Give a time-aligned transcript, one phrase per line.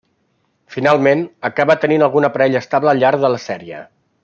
[0.75, 1.21] Finalment,
[1.51, 3.85] acaba tenint alguna parella estable al llarg de la sèrie.